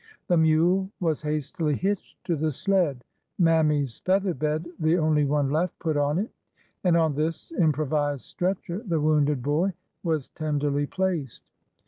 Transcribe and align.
The 0.29 0.35
mule 0.37 0.89
was 0.99 1.21
hastily 1.21 1.75
hitched 1.75 2.17
to 2.23 2.35
the 2.35 2.51
sled. 2.51 3.03
Mammy's 3.37 3.99
feather 3.99 4.33
bed 4.33 4.67
(the 4.79 4.97
only 4.97 5.25
one 5.25 5.51
left) 5.51 5.77
put 5.77 5.95
on 5.95 6.17
it, 6.17 6.31
and 6.83 6.97
on 6.97 7.13
this 7.13 7.51
improvised 7.51 8.25
stretcher 8.25 8.79
the 8.87 8.99
wounded 8.99 9.43
boy 9.43 9.73
was 10.01 10.29
tenderly 10.29 10.87
placed. 10.87 11.43